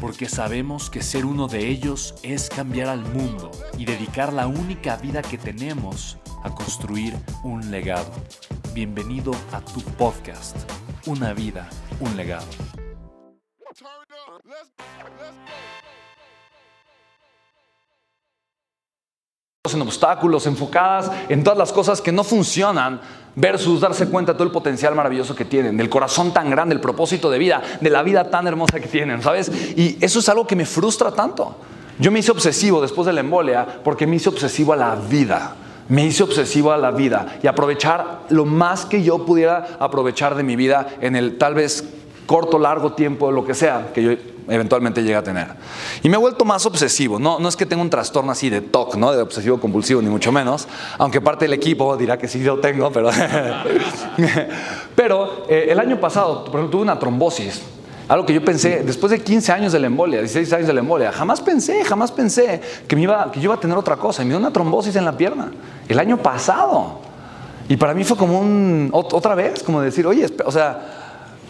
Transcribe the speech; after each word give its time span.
porque 0.00 0.28
sabemos 0.28 0.90
que 0.90 1.02
ser 1.02 1.24
uno 1.24 1.48
de 1.48 1.68
ellos 1.68 2.14
es 2.22 2.48
cambiar 2.48 2.88
al 2.88 3.00
mundo 3.00 3.50
y 3.78 3.84
dedicar 3.84 4.32
la 4.32 4.46
única 4.46 4.96
vida 4.96 5.22
que 5.22 5.38
tenemos 5.38 6.18
a 6.42 6.54
construir 6.54 7.14
un 7.42 7.70
legado. 7.70 8.10
Bienvenido 8.74 9.32
a 9.52 9.60
tu 9.60 9.80
podcast, 9.80 10.56
Una 11.06 11.32
vida, 11.32 11.68
un 12.00 12.16
legado. 12.16 12.46
en 19.74 19.82
obstáculos, 19.82 20.46
enfocadas 20.46 21.10
en 21.28 21.42
todas 21.42 21.58
las 21.58 21.72
cosas 21.72 22.00
que 22.00 22.12
no 22.12 22.22
funcionan, 22.22 23.00
versus 23.36 23.80
darse 23.80 24.08
cuenta 24.08 24.32
de 24.32 24.38
todo 24.38 24.46
el 24.46 24.52
potencial 24.52 24.94
maravilloso 24.94 25.34
que 25.34 25.44
tienen, 25.44 25.76
del 25.76 25.90
corazón 25.90 26.32
tan 26.32 26.50
grande, 26.50 26.74
el 26.74 26.80
propósito 26.80 27.30
de 27.30 27.38
vida, 27.38 27.62
de 27.80 27.90
la 27.90 28.02
vida 28.02 28.30
tan 28.30 28.46
hermosa 28.46 28.80
que 28.80 28.88
tienen, 28.88 29.22
¿sabes? 29.22 29.52
Y 29.76 29.98
eso 30.00 30.18
es 30.18 30.28
algo 30.28 30.46
que 30.46 30.56
me 30.56 30.64
frustra 30.64 31.12
tanto. 31.12 31.54
Yo 31.98 32.10
me 32.10 32.18
hice 32.18 32.30
obsesivo 32.30 32.80
después 32.80 33.06
de 33.06 33.12
la 33.12 33.20
embolia 33.20 33.66
porque 33.84 34.06
me 34.06 34.16
hice 34.16 34.30
obsesivo 34.30 34.72
a 34.72 34.76
la 34.76 34.96
vida. 34.96 35.54
Me 35.88 36.04
hice 36.04 36.24
obsesivo 36.24 36.72
a 36.72 36.78
la 36.78 36.90
vida 36.90 37.38
y 37.42 37.46
aprovechar 37.46 38.22
lo 38.30 38.44
más 38.44 38.84
que 38.86 39.04
yo 39.04 39.24
pudiera 39.24 39.76
aprovechar 39.78 40.34
de 40.34 40.42
mi 40.42 40.56
vida 40.56 40.88
en 41.00 41.14
el 41.14 41.38
tal 41.38 41.54
vez 41.54 41.84
corto, 42.26 42.58
largo 42.58 42.92
tiempo, 42.92 43.30
lo 43.30 43.44
que 43.44 43.54
sea, 43.54 43.90
que 43.94 44.02
yo 44.02 44.12
eventualmente 44.48 45.02
llegue 45.02 45.16
a 45.16 45.22
tener. 45.22 45.48
Y 46.02 46.08
me 46.08 46.16
he 46.16 46.18
vuelto 46.18 46.44
más 46.44 46.66
obsesivo. 46.66 47.18
No, 47.18 47.38
no 47.38 47.48
es 47.48 47.56
que 47.56 47.66
tenga 47.66 47.82
un 47.82 47.90
trastorno 47.90 48.32
así 48.32 48.50
de 48.50 48.60
TOC, 48.60 48.96
¿no? 48.96 49.12
de 49.12 49.22
obsesivo 49.22 49.58
compulsivo, 49.58 50.02
ni 50.02 50.08
mucho 50.08 50.32
menos, 50.32 50.68
aunque 50.98 51.20
parte 51.20 51.44
del 51.44 51.54
equipo 51.54 51.96
dirá 51.96 52.18
que 52.18 52.28
sí 52.28 52.42
lo 52.42 52.58
tengo, 52.58 52.90
pero... 52.90 53.10
pero 54.96 55.46
eh, 55.48 55.68
el 55.70 55.78
año 55.78 56.00
pasado, 56.00 56.44
por 56.44 56.56
ejemplo, 56.56 56.70
tuve 56.70 56.82
una 56.82 56.98
trombosis. 56.98 57.62
Algo 58.08 58.24
que 58.24 58.34
yo 58.34 58.44
pensé, 58.44 58.84
después 58.84 59.10
de 59.10 59.20
15 59.20 59.52
años 59.52 59.72
de 59.72 59.80
la 59.80 59.88
embolia, 59.88 60.20
16 60.20 60.52
años 60.52 60.68
de 60.68 60.74
la 60.74 60.80
embolia, 60.80 61.10
jamás 61.10 61.40
pensé, 61.40 61.84
jamás 61.84 62.12
pensé 62.12 62.60
que, 62.86 62.94
me 62.94 63.02
iba, 63.02 63.32
que 63.32 63.40
yo 63.40 63.46
iba 63.46 63.54
a 63.54 63.60
tener 63.60 63.76
otra 63.76 63.96
cosa. 63.96 64.22
Y 64.22 64.26
me 64.26 64.30
dio 64.30 64.38
una 64.38 64.52
trombosis 64.52 64.94
en 64.94 65.04
la 65.04 65.16
pierna. 65.16 65.50
El 65.88 65.98
año 65.98 66.16
pasado. 66.18 67.00
Y 67.68 67.76
para 67.76 67.94
mí 67.94 68.04
fue 68.04 68.16
como 68.16 68.38
un, 68.38 68.90
otra 68.92 69.34
vez, 69.34 69.64
como 69.64 69.80
decir, 69.80 70.06
oye, 70.06 70.28
o 70.44 70.52
sea, 70.52 71.05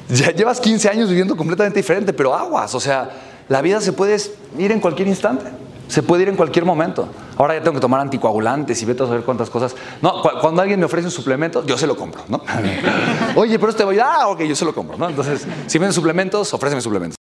ya 0.11 0.31
llevas 0.33 0.61
15 0.61 0.89
años 0.89 1.09
viviendo 1.09 1.37
completamente 1.37 1.79
diferente, 1.79 2.13
pero 2.13 2.35
aguas, 2.35 2.75
o 2.75 2.81
sea, 2.81 3.11
la 3.49 3.63
vida 3.63 3.81
se 3.81 3.93
puede 3.93 4.17
ir 4.59 4.73
en 4.73 4.81
cualquier 4.81 5.09
instante. 5.09 5.47
Se 5.89 6.03
puede 6.03 6.25
ir 6.25 6.29
en 6.29 6.37
cualquier 6.37 6.65
momento. 6.65 7.09
Ahora 7.37 7.55
ya 7.55 7.61
tengo 7.61 7.75
que 7.75 7.81
tomar 7.81 8.01
anticoagulantes 8.01 8.83
y 8.83 8.85
vete 8.85 9.05
a 9.05 9.07
saber 9.07 9.23
cuántas 9.23 9.51
cosas. 9.51 9.77
No, 10.03 10.21
cuando 10.41 10.61
alguien 10.61 10.81
me 10.81 10.87
ofrece 10.87 11.07
un 11.07 11.13
suplemento, 11.13 11.65
yo 11.65 11.79
se 11.79 11.87
lo 11.87 11.97
compro, 11.97 12.23
¿no? 12.29 12.43
Oye, 13.37 13.57
pero 13.57 13.71
este 13.71 13.85
voy, 13.85 14.01
ah, 14.01 14.27
ok, 14.27 14.41
yo 14.43 14.57
se 14.57 14.65
lo 14.65 14.75
compro, 14.75 14.99
¿no? 14.99 15.09
Entonces, 15.09 15.47
si 15.69 15.79
venden 15.79 15.93
suplementos, 15.93 16.53
ofréceme 16.53 16.81
suplementos. 16.81 17.15